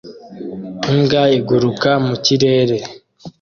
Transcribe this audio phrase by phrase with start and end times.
[0.91, 2.77] Imbwa iguruka mu kirere